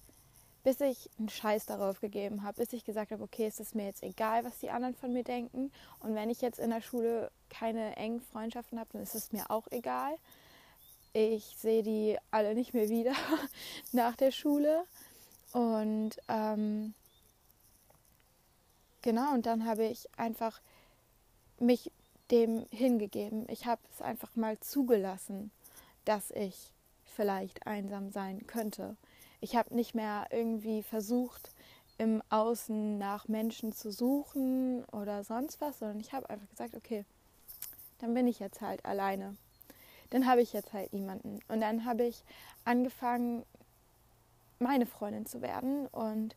bis 0.63 0.81
ich 0.81 1.09
einen 1.17 1.29
Scheiß 1.29 1.65
darauf 1.65 2.01
gegeben 2.01 2.43
habe, 2.43 2.57
bis 2.61 2.73
ich 2.73 2.83
gesagt 2.83 3.11
habe, 3.11 3.23
okay, 3.23 3.47
es 3.47 3.59
ist 3.59 3.75
mir 3.75 3.85
jetzt 3.85 4.03
egal, 4.03 4.43
was 4.43 4.59
die 4.59 4.69
anderen 4.69 4.95
von 4.95 5.13
mir 5.13 5.23
denken. 5.23 5.71
Und 5.99 6.15
wenn 6.15 6.29
ich 6.29 6.41
jetzt 6.41 6.59
in 6.59 6.69
der 6.69 6.81
Schule 6.81 7.31
keine 7.49 7.95
engen 7.95 8.21
Freundschaften 8.21 8.79
habe, 8.79 8.89
dann 8.93 9.01
ist 9.01 9.15
es 9.15 9.31
mir 9.31 9.49
auch 9.49 9.67
egal. 9.71 10.15
Ich 11.13 11.55
sehe 11.57 11.81
die 11.81 12.17
alle 12.29 12.53
nicht 12.53 12.73
mehr 12.73 12.89
wieder 12.89 13.13
nach 13.93 14.15
der 14.15 14.31
Schule. 14.31 14.85
Und 15.53 16.11
ähm, 16.27 16.93
genau, 19.01 19.33
und 19.33 19.45
dann 19.45 19.65
habe 19.65 19.85
ich 19.85 20.07
einfach 20.17 20.61
mich 21.57 21.91
dem 22.31 22.65
hingegeben. 22.69 23.47
Ich 23.49 23.65
habe 23.65 23.81
es 23.93 24.01
einfach 24.01 24.35
mal 24.35 24.59
zugelassen, 24.59 25.51
dass 26.05 26.31
ich 26.31 26.71
vielleicht 27.05 27.65
einsam 27.65 28.11
sein 28.11 28.45
könnte. 28.45 28.95
Ich 29.41 29.55
habe 29.55 29.73
nicht 29.73 29.95
mehr 29.95 30.27
irgendwie 30.31 30.83
versucht, 30.83 31.51
im 31.97 32.21
Außen 32.29 32.97
nach 32.97 33.27
Menschen 33.27 33.73
zu 33.73 33.91
suchen 33.91 34.85
oder 34.85 35.23
sonst 35.23 35.59
was, 35.61 35.79
sondern 35.79 35.99
ich 35.99 36.13
habe 36.13 36.29
einfach 36.29 36.49
gesagt, 36.49 36.75
okay, 36.75 37.05
dann 37.99 38.13
bin 38.13 38.27
ich 38.27 38.39
jetzt 38.39 38.61
halt 38.61 38.85
alleine. 38.85 39.35
Dann 40.09 40.25
habe 40.25 40.41
ich 40.41 40.53
jetzt 40.53 40.73
halt 40.73 40.93
niemanden. 40.93 41.39
Und 41.47 41.61
dann 41.61 41.85
habe 41.85 42.03
ich 42.03 42.23
angefangen, 42.65 43.43
meine 44.59 44.85
Freundin 44.85 45.25
zu 45.25 45.41
werden 45.41 45.87
und 45.87 46.35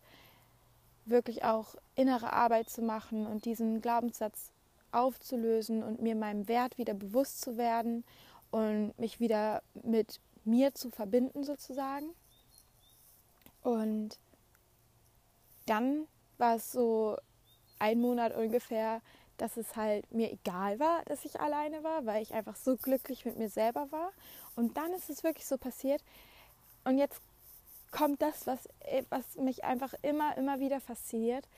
wirklich 1.04 1.44
auch 1.44 1.74
innere 1.94 2.32
Arbeit 2.32 2.70
zu 2.70 2.82
machen 2.82 3.26
und 3.26 3.44
diesen 3.44 3.80
Glaubenssatz 3.80 4.50
aufzulösen 4.92 5.82
und 5.82 6.02
mir 6.02 6.14
meinem 6.14 6.48
Wert 6.48 6.78
wieder 6.78 6.94
bewusst 6.94 7.40
zu 7.40 7.56
werden 7.56 8.04
und 8.50 8.96
mich 8.98 9.20
wieder 9.20 9.62
mit 9.82 10.20
mir 10.44 10.74
zu 10.74 10.90
verbinden 10.90 11.44
sozusagen. 11.44 12.10
Und 13.62 14.18
dann 15.66 16.06
war 16.38 16.56
es 16.56 16.72
so 16.72 17.16
ein 17.78 18.00
Monat 18.00 18.34
ungefähr, 18.36 19.00
dass 19.36 19.56
es 19.56 19.76
halt 19.76 20.12
mir 20.12 20.30
egal 20.30 20.78
war, 20.78 21.04
dass 21.06 21.24
ich 21.24 21.40
alleine 21.40 21.82
war, 21.82 22.06
weil 22.06 22.22
ich 22.22 22.34
einfach 22.34 22.56
so 22.56 22.76
glücklich 22.76 23.24
mit 23.24 23.38
mir 23.38 23.48
selber 23.48 23.90
war. 23.90 24.12
Und 24.54 24.76
dann 24.76 24.92
ist 24.92 25.10
es 25.10 25.24
wirklich 25.24 25.46
so 25.46 25.56
passiert. 25.58 26.02
Und 26.84 26.98
jetzt 26.98 27.20
kommt 27.90 28.22
das, 28.22 28.46
was, 28.46 28.66
äh, 28.80 29.04
was 29.10 29.36
mich 29.36 29.64
einfach 29.64 29.94
immer, 30.02 30.36
immer 30.36 30.60
wieder 30.60 30.80
fasziniert. 30.80 31.48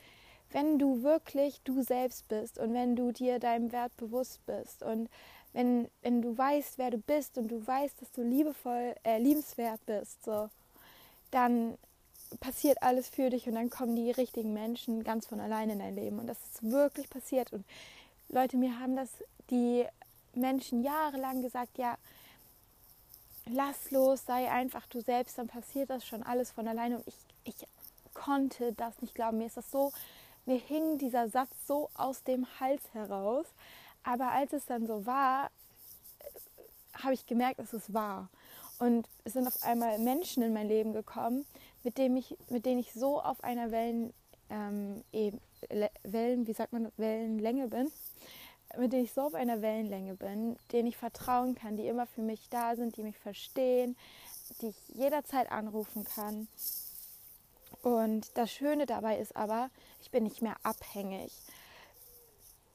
Wenn 0.51 0.77
du 0.79 1.03
wirklich 1.03 1.61
du 1.63 1.81
selbst 1.81 2.27
bist 2.27 2.59
und 2.59 2.73
wenn 2.73 2.95
du 2.95 3.11
dir 3.11 3.39
deinem 3.39 3.71
Wert 3.71 3.95
bewusst 3.97 4.45
bist 4.45 4.83
und 4.83 5.09
wenn, 5.53 5.89
wenn 6.01 6.21
du 6.21 6.37
weißt, 6.37 6.77
wer 6.77 6.91
du 6.91 6.97
bist 6.97 7.37
und 7.37 7.47
du 7.47 7.65
weißt, 7.65 8.01
dass 8.01 8.11
du 8.11 8.21
liebevoll, 8.21 8.95
äh, 9.03 9.17
liebenswert 9.17 9.83
bist, 9.85 10.23
so, 10.23 10.49
dann 11.31 11.77
passiert 12.39 12.81
alles 12.81 13.09
für 13.09 13.29
dich 13.29 13.47
und 13.47 13.55
dann 13.55 13.69
kommen 13.69 13.95
die 13.95 14.11
richtigen 14.11 14.53
Menschen 14.53 15.03
ganz 15.03 15.27
von 15.27 15.39
alleine 15.39 15.73
in 15.73 15.79
dein 15.79 15.95
Leben. 15.95 16.19
Und 16.19 16.27
das 16.27 16.37
ist 16.51 16.71
wirklich 16.71 17.09
passiert. 17.09 17.53
Und 17.53 17.65
Leute, 18.29 18.57
mir 18.57 18.79
haben 18.79 18.95
das 18.95 19.09
die 19.49 19.85
Menschen 20.33 20.83
jahrelang 20.83 21.41
gesagt, 21.41 21.77
ja, 21.77 21.97
lass 23.45 23.91
los, 23.91 24.25
sei 24.25 24.51
einfach 24.51 24.87
du 24.87 25.01
selbst, 25.01 25.37
dann 25.37 25.47
passiert 25.47 25.89
das 25.89 26.05
schon 26.05 26.23
alles 26.23 26.51
von 26.51 26.67
alleine. 26.67 26.97
Und 26.97 27.07
ich, 27.07 27.15
ich 27.43 27.67
konnte 28.13 28.73
das 28.73 29.01
nicht 29.01 29.15
glauben. 29.15 29.37
Mir 29.37 29.47
ist 29.47 29.57
das 29.57 29.69
so, 29.71 29.91
mir 30.45 30.57
hing 30.57 30.97
dieser 30.97 31.29
Satz 31.29 31.51
so 31.67 31.89
aus 31.93 32.23
dem 32.23 32.47
Hals 32.59 32.81
heraus. 32.93 33.45
Aber 34.03 34.31
als 34.31 34.53
es 34.53 34.65
dann 34.65 34.87
so 34.87 35.05
war, 35.05 35.49
habe 36.93 37.13
ich 37.13 37.25
gemerkt, 37.25 37.59
es 37.59 37.73
ist 37.73 37.93
wahr. 37.93 38.29
Und 38.79 39.07
es 39.23 39.33
sind 39.33 39.47
auf 39.47 39.63
einmal 39.63 39.99
Menschen 39.99 40.43
in 40.43 40.53
mein 40.53 40.67
Leben 40.67 40.93
gekommen, 40.93 41.45
mit 41.85 41.99
denen 41.99 42.17
ich, 42.17 42.35
mit 42.49 42.65
denen 42.65 42.79
ich 42.79 42.91
so 42.93 43.21
auf 43.21 43.43
einer 43.43 43.71
Wellen, 43.71 44.11
ähm, 44.49 45.03
Wellen, 46.03 46.47
wie 46.47 46.53
sagt 46.53 46.73
man, 46.73 46.91
Wellenlänge 46.97 47.67
bin, 47.67 47.91
mit 48.77 48.91
denen 48.91 49.05
ich 49.05 49.13
so 49.13 49.21
auf 49.21 49.35
einer 49.35 49.61
Wellenlänge 49.61 50.15
bin, 50.15 50.57
denen 50.71 50.87
ich 50.87 50.97
vertrauen 50.97 51.53
kann, 51.53 51.77
die 51.77 51.87
immer 51.87 52.07
für 52.07 52.23
mich 52.23 52.49
da 52.49 52.75
sind, 52.75 52.97
die 52.97 53.03
mich 53.03 53.17
verstehen, 53.19 53.95
die 54.61 54.69
ich 54.69 54.95
jederzeit 54.95 55.51
anrufen 55.51 56.03
kann. 56.03 56.47
Und 57.83 58.35
das 58.35 58.51
Schöne 58.51 58.87
dabei 58.87 59.19
ist 59.19 59.35
aber, 59.35 59.69
ich 60.01 60.09
bin 60.09 60.23
nicht 60.23 60.41
mehr 60.41 60.55
abhängig. 60.63 61.31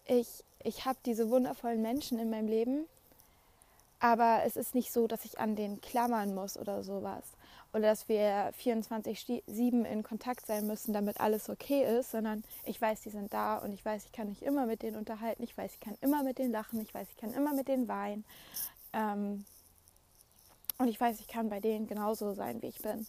Ich, 0.07 0.45
ich 0.63 0.85
habe 0.85 0.99
diese 1.05 1.31
wundervollen 1.31 1.83
Menschen 1.83 2.21
in 2.21 2.31
meinem 2.31 2.47
Leben, 2.47 2.87
aber 3.99 4.43
es 4.45 4.55
ist 4.55 4.77
nicht 4.77 4.93
so, 4.93 5.09
dass 5.09 5.25
ich 5.25 5.41
an 5.41 5.57
denen 5.57 5.81
klammern 5.81 6.33
muss 6.33 6.57
oder 6.57 6.85
sowas. 6.85 7.25
Oder 7.73 7.83
dass 7.83 8.09
wir 8.09 8.53
24-7 8.61 9.85
in 9.85 10.03
Kontakt 10.03 10.47
sein 10.47 10.67
müssen, 10.67 10.93
damit 10.93 11.21
alles 11.21 11.49
okay 11.49 11.99
ist, 11.99 12.11
sondern 12.11 12.43
ich 12.65 12.81
weiß, 12.81 13.03
die 13.03 13.11
sind 13.11 13.33
da 13.33 13.59
und 13.59 13.73
ich 13.73 13.85
weiß, 13.85 14.07
ich 14.07 14.13
kann 14.13 14.29
mich 14.29 14.43
immer 14.43 14.67
mit 14.67 14.83
denen 14.83 14.97
unterhalten. 14.97 15.43
Ich 15.45 15.57
weiß, 15.57 15.75
ich 15.75 15.81
kann 15.81 15.97
immer 16.01 16.25
mit 16.25 16.39
denen 16.39 16.51
lachen. 16.51 16.81
Ich 16.81 16.93
weiß, 16.93 17.07
ich 17.11 17.17
kann 17.17 17.33
immer 17.33 17.55
mit 17.55 17.69
denen 17.69 17.87
weinen. 17.87 18.25
Ähm, 18.93 19.45
und 20.79 20.89
ich 20.89 21.01
weiß, 21.01 21.21
ich 21.21 21.29
kann 21.29 21.49
bei 21.49 21.61
denen 21.61 21.87
genauso 21.87 22.35
sein, 22.35 22.61
wie 22.63 22.69
ich 22.69 22.83
bin. 22.83 23.07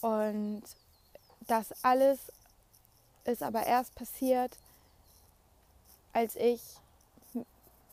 Und 0.00 0.62
das 1.46 1.84
alles 1.84 2.20
ist 3.24 3.42
aber 3.42 3.66
erst 3.66 3.94
passiert, 3.94 4.56
als 6.12 6.36
ich 6.36 6.62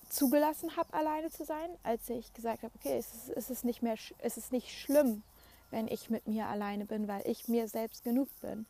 zugelassen 0.10 0.76
habe, 0.76 0.94
alleine 0.94 1.32
zu 1.32 1.46
sein, 1.46 1.70
als 1.84 2.10
ich 2.10 2.34
gesagt 2.34 2.64
habe, 2.64 2.74
okay, 2.76 2.98
es 2.98 3.14
ist, 3.14 3.30
es 3.30 3.50
ist 3.50 3.66
nicht 3.66 3.82
mehr, 3.82 3.96
es 4.20 4.38
ist 4.38 4.52
nicht 4.52 4.70
schlimm, 4.70 5.24
wenn 5.72 5.88
ich 5.88 6.10
mit 6.10 6.28
mir 6.28 6.48
alleine 6.48 6.86
bin, 6.86 7.08
weil 7.08 7.28
ich 7.28 7.48
mir 7.48 7.68
selbst 7.68 8.04
genug 8.04 8.30
bin. 8.42 8.66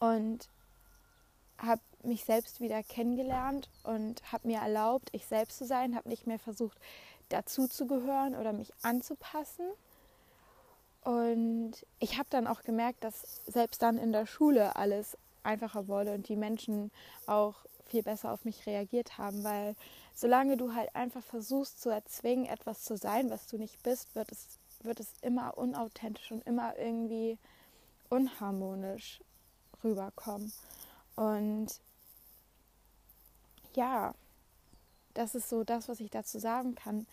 Und 0.00 0.48
habe 1.58 1.80
mich 2.02 2.24
selbst 2.24 2.60
wieder 2.60 2.82
kennengelernt 2.82 3.68
und 3.84 4.20
habe 4.32 4.48
mir 4.48 4.58
erlaubt, 4.58 5.08
ich 5.12 5.26
selbst 5.26 5.58
zu 5.58 5.64
sein, 5.64 5.96
habe 5.96 6.08
nicht 6.08 6.26
mehr 6.26 6.38
versucht, 6.38 6.78
dazu 7.28 7.68
zu 7.68 7.86
gehören 7.86 8.34
oder 8.34 8.52
mich 8.52 8.72
anzupassen. 8.82 9.66
Und 11.02 11.72
ich 11.98 12.18
habe 12.18 12.28
dann 12.30 12.46
auch 12.46 12.62
gemerkt, 12.62 13.04
dass 13.04 13.44
selbst 13.46 13.82
dann 13.82 13.98
in 13.98 14.12
der 14.12 14.26
Schule 14.26 14.76
alles 14.76 15.16
einfacher 15.42 15.88
wurde 15.88 16.14
und 16.14 16.28
die 16.28 16.36
Menschen 16.36 16.90
auch 17.26 17.54
viel 17.86 18.02
besser 18.02 18.32
auf 18.32 18.44
mich 18.44 18.66
reagiert 18.66 19.18
haben, 19.18 19.44
weil 19.44 19.76
solange 20.14 20.56
du 20.56 20.74
halt 20.74 20.94
einfach 20.96 21.22
versuchst 21.22 21.82
zu 21.82 21.90
erzwingen, 21.90 22.46
etwas 22.46 22.82
zu 22.82 22.96
sein, 22.96 23.30
was 23.30 23.46
du 23.46 23.58
nicht 23.58 23.82
bist, 23.82 24.14
wird 24.14 24.32
es, 24.32 24.58
wird 24.84 25.00
es 25.00 25.12
immer 25.22 25.56
unauthentisch 25.56 26.30
und 26.32 26.46
immer 26.46 26.76
irgendwie 26.78 27.38
unharmonisch 28.08 29.20
rüberkommen. 29.82 30.52
Und 31.16 31.68
ja, 33.74 34.14
das 35.14 35.34
ist 35.34 35.48
so 35.48 35.64
das, 35.64 35.88
was 35.88 36.00
ich 36.00 36.10
dazu 36.10 36.38
sagen 36.38 36.74
kann. 36.74 37.06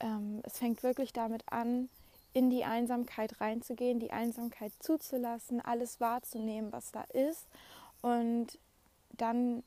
Ähm, 0.00 0.40
es 0.44 0.58
fängt 0.58 0.82
wirklich 0.82 1.12
damit 1.12 1.44
an, 1.50 1.88
in 2.32 2.50
die 2.50 2.64
Einsamkeit 2.64 3.40
reinzugehen, 3.40 4.00
die 4.00 4.10
Einsamkeit 4.10 4.72
zuzulassen, 4.80 5.60
alles 5.60 6.00
wahrzunehmen, 6.00 6.72
was 6.72 6.90
da 6.90 7.02
ist 7.12 7.46
und 8.02 8.58
dann 9.12 9.62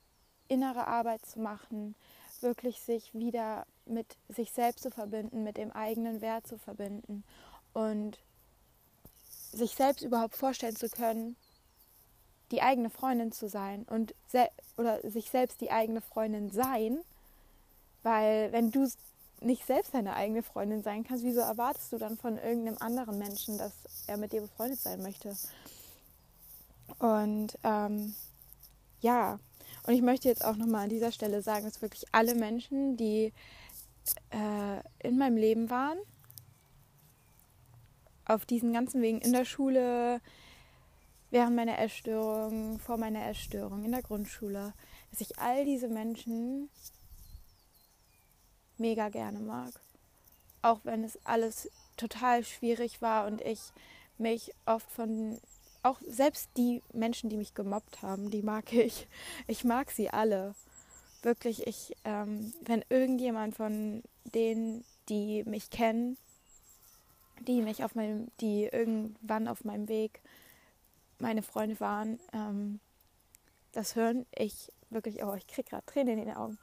innere 0.50 0.88
Arbeit 0.88 1.26
zu 1.26 1.40
machen, 1.40 1.96
wirklich 2.42 2.82
sich 2.82 3.14
wieder 3.14 3.66
mit 3.90 4.18
sich 4.30 4.52
selbst 4.52 4.84
zu 4.84 4.92
verbinden, 4.92 5.44
mit 5.44 5.58
dem 5.58 5.72
eigenen 5.72 6.22
Wert 6.22 6.48
zu 6.48 6.58
verbinden 6.58 7.24
und 7.74 8.20
sich 9.52 9.76
selbst 9.76 10.04
überhaupt 10.04 10.36
vorstellen 10.36 10.76
zu 10.76 10.90
können, 10.90 11.36
die 12.52 12.62
eigene 12.62 12.90
Freundin 12.90 13.32
zu 13.32 13.50
sein 13.50 13.84
und 13.84 14.16
oder 14.78 15.00
sich 15.10 15.30
selbst 15.30 15.62
die 15.62 15.72
eigene 15.72 16.02
Freundin 16.02 16.50
sein, 16.50 17.00
weil 18.04 18.52
wenn 18.52 18.72
du 18.72 18.88
nicht 19.42 19.66
selbst 19.66 19.94
deine 19.94 20.16
eigene 20.16 20.44
Freundin 20.44 20.82
sein 20.82 21.04
kannst, 21.04 21.24
wieso 21.24 21.42
erwartest 21.42 21.92
du 21.92 21.98
dann 21.98 22.18
von 22.18 22.38
irgendeinem 22.38 22.78
anderen 22.80 23.18
Menschen, 23.18 23.58
dass 23.58 23.74
er 24.08 24.18
mit 24.18 24.32
dir 24.32 24.42
befreundet 24.42 24.80
sein 24.80 25.02
möchte? 25.02 25.36
Und 27.00 27.58
ähm, 27.64 28.16
ja, 29.02 29.40
und 29.86 29.94
ich 29.94 30.02
möchte 30.02 30.28
jetzt 30.28 30.44
auch 30.44 30.56
nochmal 30.56 30.86
an 30.86 30.90
dieser 30.90 31.12
Stelle 31.12 31.42
sagen, 31.42 31.66
dass 31.66 31.82
wirklich 31.82 32.06
alle 32.12 32.36
Menschen, 32.36 32.98
die 32.98 33.34
äh, 34.30 35.08
in 35.08 35.18
meinem 35.18 35.38
Leben 35.38 35.70
waren, 35.70 35.98
auf 38.26 38.46
diesen 38.46 38.74
ganzen 38.74 39.02
Wegen 39.02 39.22
in 39.22 39.34
der 39.34 39.46
Schule, 39.46 40.22
während 41.30 41.56
meiner 41.56 41.80
Essstörung, 41.80 42.80
vor 42.80 42.98
meiner 42.98 43.26
Essstörung, 43.28 43.84
in 43.84 43.92
der 43.92 44.02
Grundschule, 44.02 44.74
dass 45.12 45.22
ich 45.22 45.40
all 45.40 45.66
diese 45.66 45.88
Menschen 45.88 46.70
mega 48.78 49.10
gerne 49.10 49.40
mag. 49.40 49.74
Auch 50.62 50.82
wenn 50.84 51.04
es 51.04 51.20
alles 51.26 51.70
total 51.96 52.44
schwierig 52.44 53.02
war 53.02 53.28
und 53.28 53.42
ich 53.42 53.60
mich 54.18 54.54
oft 54.66 54.90
von, 54.92 55.40
auch 55.84 56.00
selbst 56.08 56.50
die 56.58 56.82
Menschen, 56.94 57.30
die 57.30 57.38
mich 57.38 57.54
gemobbt 57.54 58.02
haben, 58.02 58.30
die 58.30 58.42
mag 58.42 58.74
ich. 58.74 59.08
Ich 59.48 59.64
mag 59.64 59.92
sie 59.92 60.10
alle. 60.10 60.56
Wirklich, 61.22 61.66
ich, 61.68 61.96
ähm, 62.06 62.54
wenn 62.62 62.84
irgendjemand 62.90 63.56
von 63.56 64.04
denen, 64.26 64.86
die 65.10 65.44
mich 65.46 65.70
kennen, 65.70 66.18
die 67.42 67.62
mich 67.62 67.84
auf 67.84 67.96
meinem, 67.96 68.30
die 68.40 68.66
irgendwann 68.66 69.48
auf 69.48 69.64
meinem 69.64 69.88
Weg 69.88 70.22
meine 71.20 71.42
Freunde 71.42 71.80
waren, 71.80 72.20
ähm, 72.34 72.80
das 73.72 73.96
hören, 73.96 74.26
ich 74.36 74.72
wirklich, 74.90 75.24
oh, 75.24 75.34
ich 75.36 75.48
kriege 75.48 75.70
gerade 75.70 75.86
Tränen 75.86 76.20
in 76.20 76.26
den 76.26 76.36
Augen. 76.36 76.58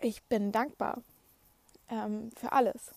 Ich 0.00 0.22
bin 0.24 0.52
dankbar 0.52 1.02
ähm, 1.90 2.30
für 2.36 2.52
alles. 2.52 2.92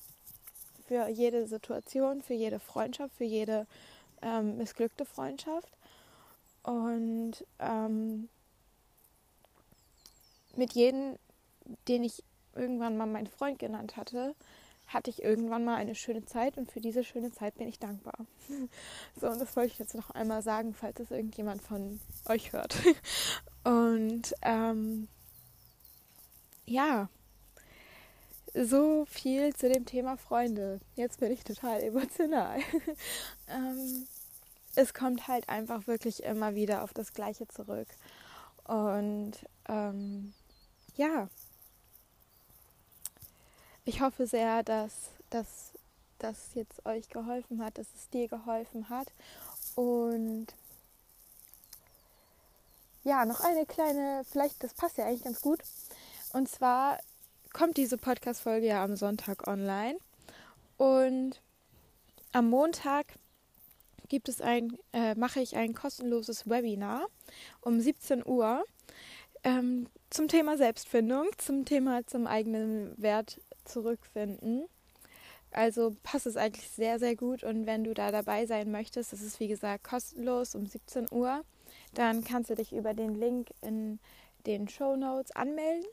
Für 0.88 1.08
jede 1.08 1.48
Situation, 1.48 2.22
für 2.22 2.34
jede 2.34 2.60
Freundschaft, 2.60 3.16
für 3.16 3.24
jede 3.24 3.68
ähm, 4.22 4.58
missglückte 4.58 5.06
Freundschaft. 5.06 5.70
Und 6.64 7.46
ähm, 7.60 8.28
mit 10.60 10.74
jedem, 10.74 11.18
den 11.88 12.04
ich 12.04 12.24
irgendwann 12.56 12.98
mal 12.98 13.08
meinen 13.08 13.28
Freund 13.28 13.58
genannt 13.58 13.98
hatte, 13.98 14.36
hatte 14.88 15.10
ich 15.10 15.24
irgendwann 15.24 15.64
mal 15.64 15.76
eine 15.76 15.96
schöne 15.96 16.26
Zeit 16.26 16.58
und 16.58 16.72
für 16.72 16.82
diese 16.82 17.04
schöne 17.04 17.32
Zeit 17.32 17.56
bin 17.56 17.68
ich 17.68 17.80
dankbar. 17.80 18.26
So, 19.20 19.28
und 19.28 19.40
das 19.40 19.56
wollte 19.56 19.74
ich 19.74 19.80
jetzt 19.80 19.96
noch 19.96 20.12
einmal 20.12 20.42
sagen, 20.42 20.74
falls 20.74 21.00
es 21.00 21.12
irgendjemand 21.12 21.62
von 21.62 22.00
euch 22.26 22.54
hört. 22.54 22.78
Und 23.66 24.34
ähm, 24.42 25.10
ja, 26.66 27.10
so 28.54 29.06
viel 29.06 29.54
zu 29.54 29.68
dem 29.68 29.86
Thema 29.86 30.16
Freunde. 30.16 30.80
Jetzt 30.96 31.20
bin 31.20 31.32
ich 31.32 31.44
total 31.44 31.82
emotional. 31.82 32.60
ähm, 33.50 34.08
es 34.76 34.94
kommt 34.94 35.28
halt 35.28 35.50
einfach 35.50 35.88
wirklich 35.88 36.24
immer 36.24 36.56
wieder 36.56 36.84
auf 36.84 36.94
das 36.94 37.14
Gleiche 37.14 37.48
zurück. 37.50 37.88
Und 38.64 39.34
ähm, 39.68 40.34
ja, 41.00 41.30
ich 43.86 44.02
hoffe 44.02 44.28
sehr, 44.28 44.64
dass 44.64 45.12
das 46.20 46.50
jetzt 46.56 46.86
euch 46.86 47.08
geholfen 47.08 47.64
hat, 47.64 47.78
dass 47.78 47.88
es 47.96 48.10
dir 48.10 48.28
geholfen 48.28 48.90
hat. 48.90 49.08
Und 49.76 50.48
ja, 53.06 53.24
noch 53.24 53.40
eine 53.40 53.66
kleine, 53.66 54.26
vielleicht, 54.30 54.62
das 54.62 54.74
passt 54.74 54.98
ja 54.98 55.06
eigentlich 55.06 55.24
ganz 55.24 55.40
gut. 55.40 55.62
Und 56.34 56.50
zwar 56.50 57.00
kommt 57.54 57.78
diese 57.78 57.98
Podcast-Folge 57.98 58.68
ja 58.68 58.84
am 58.84 58.98
Sonntag 58.98 59.48
online. 59.48 59.98
Und 60.76 61.42
am 62.34 62.50
Montag 62.50 63.08
gibt 64.10 64.28
es 64.28 64.42
ein, 64.42 64.78
äh, 64.92 65.16
mache 65.16 65.40
ich 65.40 65.56
ein 65.56 65.74
kostenloses 65.74 66.50
Webinar 66.50 67.08
um 67.62 67.80
17 67.80 68.26
Uhr 68.26 68.66
ähm, 69.46 69.88
zum 70.10 70.28
Thema 70.28 70.58
Selbstfindung, 70.58 71.28
zum 71.38 71.66
Thema 71.66 72.06
zum 72.06 72.28
eigenen 72.28 72.94
Wert 73.02 73.42
zurückfinden. 73.66 74.66
Also 75.52 75.96
passt 76.04 76.26
es 76.26 76.38
eigentlich 76.38 76.70
sehr, 76.70 77.00
sehr 77.00 77.16
gut. 77.16 77.44
Und 77.44 77.66
wenn 77.66 77.84
du 77.84 77.94
da 77.94 78.12
dabei 78.12 78.46
sein 78.46 78.72
möchtest, 78.72 79.14
das 79.14 79.22
ist 79.22 79.40
wie 79.40 79.48
gesagt 79.48 79.84
kostenlos 79.84 80.56
um 80.56 80.66
17 80.66 81.08
Uhr, 81.12 81.44
dann 81.94 82.24
kannst 82.24 82.50
du 82.50 82.56
dich 82.56 82.74
über 82.74 82.94
den 82.94 83.16
Link 83.16 83.50
in 83.62 84.00
den 84.46 84.68
Show 84.68 84.96
Notes 84.96 85.32
anmelden. 85.36 85.86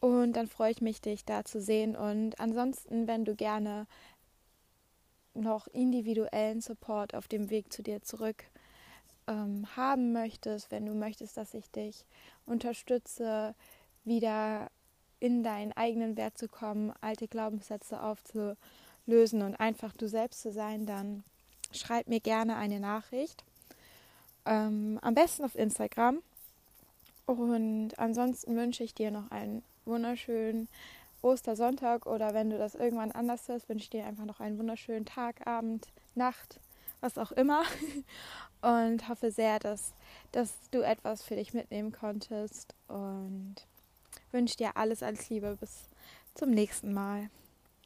Und 0.00 0.34
dann 0.34 0.48
freue 0.48 0.72
ich 0.72 0.80
mich, 0.80 1.00
dich 1.00 1.24
da 1.24 1.44
zu 1.44 1.60
sehen. 1.60 1.96
Und 1.96 2.38
ansonsten, 2.38 3.06
wenn 3.06 3.24
du 3.24 3.34
gerne 3.34 3.86
noch 5.34 5.66
individuellen 5.68 6.60
Support 6.60 7.14
auf 7.14 7.26
dem 7.26 7.50
Weg 7.50 7.72
zu 7.72 7.82
dir 7.82 8.02
zurück 8.02 8.44
ähm, 9.26 9.66
haben 9.76 10.12
möchtest, 10.12 10.70
wenn 10.70 10.86
du 10.86 10.94
möchtest, 10.94 11.36
dass 11.36 11.54
ich 11.54 11.70
dich 11.70 12.04
unterstütze, 12.46 13.54
wieder 14.04 14.70
in 15.20 15.42
deinen 15.42 15.72
eigenen 15.72 16.16
Wert 16.16 16.36
zu 16.36 16.48
kommen, 16.48 16.92
alte 17.00 17.28
Glaubenssätze 17.28 18.02
aufzulösen 18.02 19.42
und 19.42 19.56
einfach 19.56 19.92
du 19.96 20.08
selbst 20.08 20.42
zu 20.42 20.52
sein, 20.52 20.86
dann 20.86 21.24
schreib 21.72 22.08
mir 22.08 22.20
gerne 22.20 22.56
eine 22.56 22.80
Nachricht. 22.80 23.44
Ähm, 24.44 24.98
am 25.00 25.14
besten 25.14 25.44
auf 25.44 25.54
Instagram. 25.54 26.18
Und 27.26 27.98
ansonsten 27.98 28.54
wünsche 28.56 28.84
ich 28.84 28.94
dir 28.94 29.10
noch 29.10 29.30
einen 29.30 29.62
wunderschönen 29.86 30.68
Ostersonntag 31.22 32.04
oder 32.04 32.34
wenn 32.34 32.50
du 32.50 32.58
das 32.58 32.74
irgendwann 32.74 33.12
anders 33.12 33.48
hörst, 33.48 33.68
wünsche 33.68 33.84
ich 33.84 33.90
dir 33.90 34.04
einfach 34.04 34.26
noch 34.26 34.40
einen 34.40 34.58
wunderschönen 34.58 35.06
Tag, 35.06 35.46
Abend, 35.46 35.88
Nacht, 36.14 36.60
was 37.00 37.18
auch 37.18 37.32
immer. 37.32 37.62
Und 38.62 39.08
hoffe 39.08 39.30
sehr, 39.30 39.58
dass, 39.58 39.92
dass 40.32 40.54
du 40.70 40.80
etwas 40.80 41.22
für 41.22 41.36
dich 41.36 41.52
mitnehmen 41.52 41.92
konntest. 41.92 42.74
Und 42.88 43.56
wünsche 44.32 44.56
dir 44.56 44.76
alles, 44.76 45.02
alles 45.02 45.28
Liebe. 45.28 45.56
Bis 45.60 45.88
zum 46.34 46.50
nächsten 46.50 46.92
Mal. 46.92 47.28